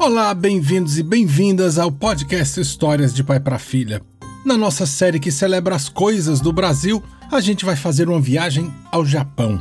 Olá, 0.00 0.32
bem-vindos 0.32 0.96
e 0.96 1.02
bem-vindas 1.02 1.76
ao 1.76 1.90
podcast 1.90 2.60
Histórias 2.60 3.12
de 3.12 3.24
Pai 3.24 3.40
para 3.40 3.58
Filha. 3.58 4.00
Na 4.46 4.56
nossa 4.56 4.86
série 4.86 5.18
que 5.18 5.32
celebra 5.32 5.74
as 5.74 5.88
coisas 5.88 6.40
do 6.40 6.52
Brasil, 6.52 7.02
a 7.32 7.40
gente 7.40 7.64
vai 7.64 7.74
fazer 7.74 8.08
uma 8.08 8.20
viagem 8.20 8.72
ao 8.92 9.04
Japão. 9.04 9.60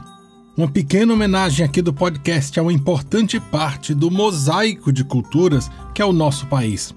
Uma 0.55 0.67
pequena 0.67 1.11
homenagem 1.11 1.65
aqui 1.65 1.81
do 1.81 1.91
podcast 1.91 2.59
a 2.59 2.61
uma 2.61 2.71
importante 2.71 3.39
parte 3.39 3.95
do 3.95 4.11
mosaico 4.11 4.91
de 4.91 5.03
culturas 5.03 5.71
que 5.91 6.03
é 6.03 6.05
o 6.05 6.13
nosso 6.13 6.45
país. 6.45 6.93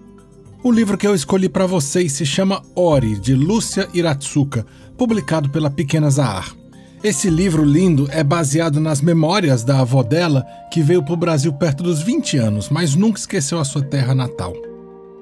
O 0.62 0.70
livro 0.70 0.98
que 0.98 1.06
eu 1.06 1.14
escolhi 1.14 1.48
para 1.48 1.64
vocês 1.64 2.12
se 2.12 2.26
chama 2.26 2.62
Ori, 2.76 3.18
de 3.18 3.34
Lúcia 3.34 3.88
Iratsuka, 3.94 4.66
publicado 4.98 5.48
pela 5.48 5.70
Pequena 5.70 6.10
Zahar. 6.10 6.59
Esse 7.02 7.30
livro 7.30 7.64
lindo 7.64 8.06
é 8.10 8.22
baseado 8.22 8.78
nas 8.78 9.00
memórias 9.00 9.64
da 9.64 9.80
avó 9.80 10.02
dela, 10.02 10.46
que 10.70 10.82
veio 10.82 11.02
para 11.02 11.14
o 11.14 11.16
Brasil 11.16 11.50
perto 11.50 11.82
dos 11.82 12.02
20 12.02 12.36
anos, 12.36 12.68
mas 12.68 12.94
nunca 12.94 13.18
esqueceu 13.18 13.58
a 13.58 13.64
sua 13.64 13.80
terra 13.80 14.14
natal. 14.14 14.52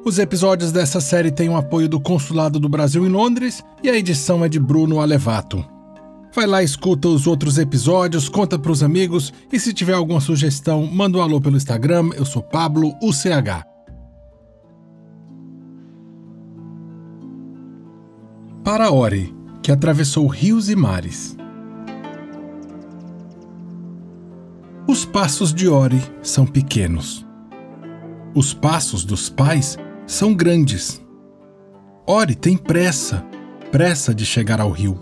Os 0.04 0.18
episódios 0.18 0.72
dessa 0.72 1.00
série 1.00 1.30
têm 1.30 1.48
o 1.48 1.56
apoio 1.56 1.88
do 1.88 2.00
Consulado 2.00 2.58
do 2.58 2.68
Brasil 2.68 3.06
em 3.06 3.08
Londres 3.08 3.62
e 3.80 3.88
a 3.88 3.96
edição 3.96 4.44
é 4.44 4.48
de 4.48 4.58
Bruno 4.58 4.98
Alevato. 4.98 5.64
Vai 6.34 6.48
lá, 6.48 6.64
escuta 6.64 7.06
os 7.06 7.28
outros 7.28 7.58
episódios, 7.58 8.28
conta 8.28 8.58
para 8.58 8.72
os 8.72 8.82
amigos 8.82 9.32
e 9.52 9.60
se 9.60 9.72
tiver 9.72 9.94
alguma 9.94 10.20
sugestão, 10.20 10.84
manda 10.84 11.18
um 11.18 11.22
alô 11.22 11.40
pelo 11.40 11.56
Instagram. 11.56 12.10
Eu 12.16 12.24
sou 12.24 12.42
Pablo 12.42 12.92
UCH. 13.00 13.64
Para 18.64 18.90
Ori, 18.90 19.32
que 19.62 19.70
atravessou 19.70 20.26
rios 20.26 20.68
e 20.68 20.74
mares. 20.74 21.37
Passos 25.20 25.52
de 25.52 25.68
Ori 25.68 26.00
são 26.22 26.46
pequenos. 26.46 27.26
Os 28.36 28.54
passos 28.54 29.04
dos 29.04 29.28
pais 29.28 29.76
são 30.06 30.32
grandes. 30.32 31.02
Ori 32.06 32.36
tem 32.36 32.56
pressa, 32.56 33.26
pressa 33.72 34.14
de 34.14 34.24
chegar 34.24 34.60
ao 34.60 34.70
rio. 34.70 34.96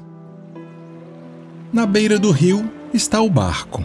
Na 1.71 1.85
beira 1.85 2.19
do 2.19 2.31
rio 2.31 2.67
está 2.95 3.21
o 3.21 3.29
barco. 3.29 3.85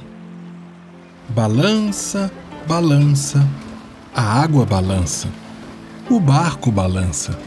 Balança, 1.27 2.31
balança, 2.65 3.45
a 4.15 4.21
água 4.41 4.65
balança, 4.65 5.27
o 6.09 6.17
barco 6.17 6.71
balança. 6.71 7.37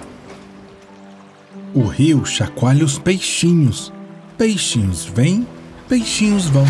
O 1.72 1.84
rio 1.84 2.26
chacoalha 2.26 2.84
os 2.84 2.98
peixinhos. 2.98 3.91
Peixinhos 4.36 5.06
vêm, 5.06 5.46
peixinhos 5.88 6.44
vão. 6.50 6.66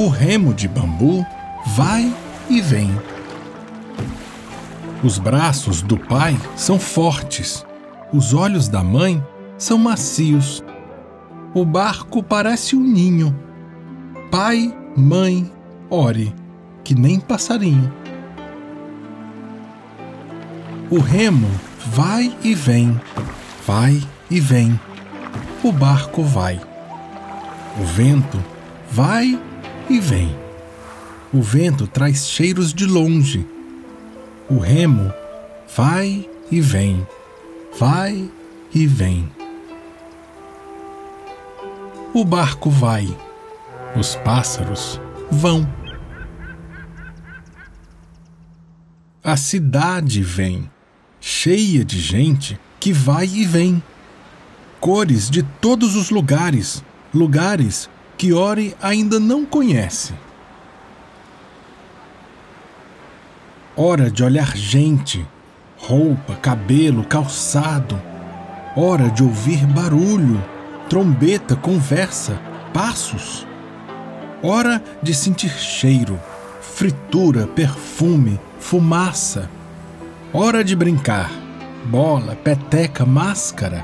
O 0.00 0.08
remo 0.08 0.54
de 0.54 0.66
bambu 0.66 1.26
vai 1.76 2.10
e 2.48 2.58
vem. 2.62 2.90
Os 5.04 5.18
braços 5.18 5.82
do 5.82 5.98
pai 5.98 6.34
são 6.56 6.78
fortes, 6.78 7.66
os 8.10 8.32
olhos 8.32 8.66
da 8.66 8.82
mãe 8.82 9.22
são 9.58 9.76
macios. 9.76 10.64
O 11.52 11.66
barco 11.66 12.22
parece 12.22 12.74
um 12.74 12.80
ninho. 12.80 13.38
Pai, 14.30 14.74
mãe, 14.96 15.52
ore, 15.90 16.34
que 16.82 16.94
nem 16.94 17.20
passarinho. 17.20 17.92
O 20.90 20.98
remo 20.98 21.50
vai 21.88 22.34
e 22.42 22.54
vem, 22.54 22.98
vai 23.66 24.02
e 24.30 24.40
vem. 24.40 24.80
O 25.62 25.70
barco 25.70 26.22
vai. 26.22 26.58
O 27.78 27.84
vento 27.84 28.42
vai 28.90 29.38
e 29.90 29.98
vem. 29.98 30.34
O 31.32 31.42
vento 31.42 31.86
traz 31.86 32.28
cheiros 32.28 32.72
de 32.72 32.86
longe. 32.86 33.44
O 34.48 34.58
remo 34.58 35.12
vai 35.76 36.28
e 36.50 36.60
vem, 36.60 37.06
vai 37.78 38.30
e 38.72 38.86
vem. 38.86 39.30
O 42.14 42.24
barco 42.24 42.70
vai, 42.70 43.06
os 43.96 44.14
pássaros 44.16 45.00
vão. 45.30 45.68
A 49.22 49.36
cidade 49.36 50.22
vem, 50.22 50.70
cheia 51.20 51.84
de 51.84 52.00
gente 52.00 52.58
que 52.78 52.92
vai 52.92 53.26
e 53.26 53.44
vem. 53.44 53.82
Cores 54.80 55.28
de 55.28 55.42
todos 55.42 55.94
os 55.94 56.10
lugares, 56.10 56.82
lugares 57.12 57.88
que 58.20 58.34
Ori 58.34 58.76
ainda 58.82 59.18
não 59.18 59.46
conhece. 59.46 60.12
Hora 63.74 64.10
de 64.10 64.22
olhar 64.22 64.54
gente, 64.54 65.26
roupa, 65.78 66.34
cabelo, 66.34 67.02
calçado. 67.02 67.98
Hora 68.76 69.08
de 69.08 69.22
ouvir 69.22 69.64
barulho, 69.64 70.38
trombeta, 70.86 71.56
conversa, 71.56 72.38
passos. 72.74 73.46
Hora 74.42 74.84
de 75.02 75.14
sentir 75.14 75.58
cheiro, 75.58 76.20
fritura, 76.60 77.46
perfume, 77.46 78.38
fumaça. 78.58 79.48
Hora 80.30 80.62
de 80.62 80.76
brincar, 80.76 81.30
bola, 81.86 82.36
peteca, 82.36 83.06
máscara 83.06 83.82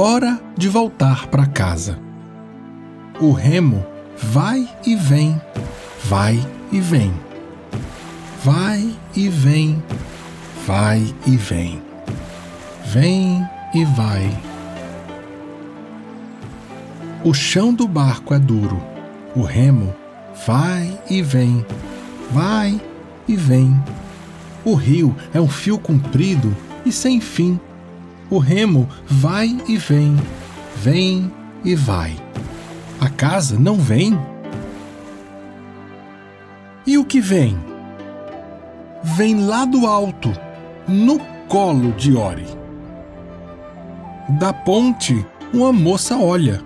hora 0.00 0.40
de 0.56 0.68
voltar 0.68 1.26
para 1.26 1.44
casa. 1.44 1.98
O 3.20 3.32
remo 3.32 3.84
vai 4.16 4.68
e 4.86 4.94
vem, 4.94 5.40
vai 6.04 6.38
e 6.70 6.80
vem, 6.80 7.12
vai 8.44 8.94
e 9.16 9.28
vem, 9.28 9.82
vai 10.64 11.02
e 11.26 11.36
vem, 11.36 11.82
vem 12.86 13.44
e 13.74 13.84
vai. 13.84 14.40
O 17.24 17.34
chão 17.34 17.74
do 17.74 17.88
barco 17.88 18.32
é 18.32 18.38
duro, 18.38 18.80
o 19.34 19.42
remo 19.42 19.92
vai 20.46 20.96
e 21.10 21.20
vem, 21.20 21.66
vai 22.30 22.80
e 23.26 23.34
vem. 23.34 23.76
O 24.64 24.74
rio 24.74 25.12
é 25.34 25.40
um 25.40 25.48
fio 25.48 25.76
comprido 25.76 26.56
e 26.86 26.92
sem 26.92 27.20
fim 27.20 27.58
o 28.30 28.38
remo 28.38 28.88
vai 29.06 29.58
e 29.66 29.76
vem, 29.76 30.16
vem 30.76 31.32
e 31.64 31.74
vai. 31.74 32.16
A 33.00 33.08
casa 33.08 33.58
não 33.58 33.76
vem. 33.76 34.18
E 36.86 36.98
o 36.98 37.04
que 37.04 37.20
vem? 37.20 37.58
Vem 39.02 39.46
lá 39.46 39.64
do 39.64 39.86
alto, 39.86 40.32
no 40.86 41.18
colo 41.48 41.92
de 41.92 42.14
Ori. 42.16 42.46
Da 44.38 44.52
ponte, 44.52 45.24
uma 45.52 45.72
moça 45.72 46.18
olha. 46.18 46.60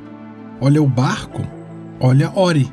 Olha 0.60 0.82
o 0.82 0.86
barco, 0.86 1.42
olha 2.00 2.32
Ori. 2.34 2.72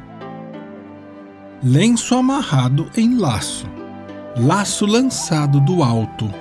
Lenço 1.61 2.15
amarrado 2.15 2.89
em 2.95 3.17
laço, 3.17 3.67
laço 4.37 4.85
lançado 4.85 5.59
do 5.59 5.83
alto 5.83 6.31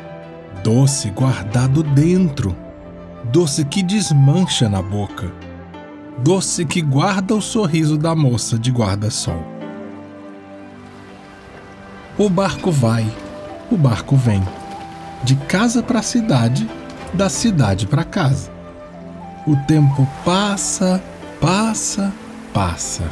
doce 0.69 1.09
guardado 1.09 1.83
dentro, 1.83 2.55
doce 3.33 3.65
que 3.65 3.83
desmancha 3.83 4.69
na 4.69 4.83
boca, 4.83 5.33
doce 6.19 6.67
que 6.67 6.83
guarda 6.83 7.34
o 7.34 7.41
sorriso 7.41 7.97
da 7.97 8.15
moça 8.15 8.59
de 8.59 8.71
guarda-sol. 8.71 9.43
O 12.19 12.29
barco 12.29 12.71
vai, 12.71 13.11
o 13.73 13.79
barco 13.79 14.15
vem, 14.15 14.43
de 15.25 15.37
casa 15.37 15.83
para 15.83 16.03
cidade, 16.03 16.69
da 17.15 17.31
cidade 17.31 17.87
para 17.87 18.05
casa. 18.05 18.50
O 19.47 19.56
tempo 19.67 20.06
passa, 20.23 21.03
passa, 21.41 22.12
passa. 22.53 23.05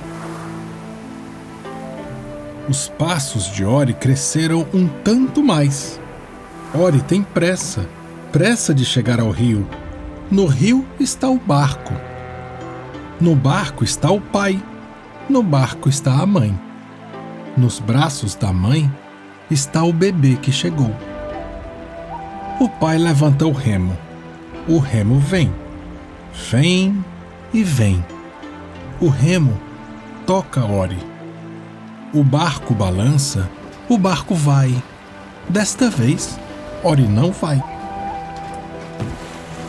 Os 2.69 2.91
passos 2.91 3.47
de 3.47 3.65
Ori 3.65 3.95
cresceram 3.95 4.67
um 4.75 4.87
tanto 5.03 5.43
mais 5.43 5.99
Ori 6.75 7.01
tem 7.01 7.23
pressa, 7.23 7.89
pressa 8.33 8.75
de 8.75 8.85
chegar 8.85 9.21
ao 9.21 9.31
rio. 9.31 9.67
No 10.31 10.47
rio 10.47 10.85
está 10.99 11.29
o 11.29 11.39
barco. 11.39 11.95
No 13.21 13.35
barco 13.35 13.85
está 13.85 14.11
o 14.11 14.21
pai. 14.21 14.63
No 15.29 15.43
barco 15.43 15.89
está 15.89 16.21
a 16.21 16.27
mãe. 16.27 16.59
Nos 17.57 17.79
braços 17.79 18.35
da 18.35 18.53
mãe 18.53 18.93
está 19.51 19.85
o 19.85 19.93
bebê 19.93 20.37
que 20.37 20.53
chegou. 20.53 20.95
O 22.61 22.69
pai 22.69 22.99
levanta 22.99 23.47
o 23.47 23.53
remo. 23.53 23.97
O 24.69 24.79
remo 24.79 25.19
vem. 25.19 25.53
Vem 26.51 27.05
e 27.55 27.63
vem. 27.63 28.05
O 29.01 29.09
remo 29.09 29.59
toca 30.27 30.65
Ori. 30.65 30.99
O 32.13 32.25
barco 32.25 32.75
balança, 32.75 33.49
o 33.89 33.97
barco 33.97 34.35
vai. 34.35 34.75
Desta 35.49 35.89
vez, 35.89 36.39
Ori 36.87 37.03
não 37.03 37.33
vai. 37.33 37.61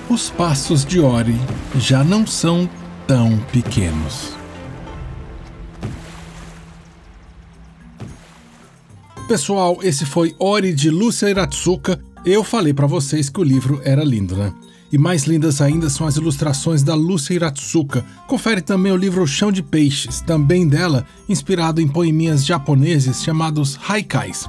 Os 0.07 0.29
passos 0.29 0.85
de 0.85 0.99
Ori 0.99 1.35
já 1.75 2.03
não 2.03 2.27
são 2.27 2.69
tão 3.07 3.39
pequenos. 3.51 4.33
Pessoal, 9.27 9.79
esse 9.81 10.05
foi 10.05 10.35
Ori 10.37 10.71
de 10.75 10.91
Lúcia 10.91 11.27
Iratsuka. 11.27 11.99
Eu 12.23 12.43
falei 12.43 12.71
para 12.71 12.85
vocês 12.85 13.29
que 13.29 13.39
o 13.39 13.43
livro 13.43 13.81
era 13.83 14.03
lindo, 14.03 14.35
né? 14.35 14.53
E 14.91 14.97
mais 14.99 15.23
lindas 15.23 15.59
ainda 15.59 15.89
são 15.89 16.05
as 16.05 16.17
ilustrações 16.17 16.83
da 16.83 16.93
Lúcia 16.93 17.33
Iratsuka. 17.33 18.05
Confere 18.27 18.61
também 18.61 18.91
o 18.91 18.95
livro 18.95 19.25
Chão 19.25 19.51
de 19.51 19.63
Peixes, 19.63 20.21
também 20.21 20.67
dela, 20.67 21.03
inspirado 21.27 21.81
em 21.81 21.87
poeminhas 21.87 22.45
japoneses 22.45 23.23
chamados 23.23 23.75
haikais. 23.89 24.47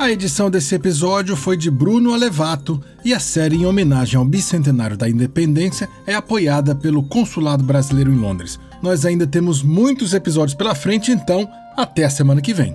A 0.00 0.10
edição 0.10 0.50
desse 0.50 0.74
episódio 0.74 1.36
foi 1.36 1.58
de 1.58 1.70
Bruno 1.70 2.14
Alevato 2.14 2.82
e 3.04 3.12
a 3.12 3.20
série, 3.20 3.56
em 3.56 3.66
homenagem 3.66 4.16
ao 4.16 4.24
bicentenário 4.24 4.96
da 4.96 5.06
independência, 5.06 5.90
é 6.06 6.14
apoiada 6.14 6.74
pelo 6.74 7.02
Consulado 7.02 7.62
Brasileiro 7.62 8.10
em 8.10 8.16
Londres. 8.16 8.58
Nós 8.82 9.04
ainda 9.04 9.26
temos 9.26 9.62
muitos 9.62 10.14
episódios 10.14 10.54
pela 10.54 10.74
frente, 10.74 11.12
então 11.12 11.46
até 11.76 12.04
a 12.04 12.10
semana 12.10 12.40
que 12.40 12.54
vem. 12.54 12.74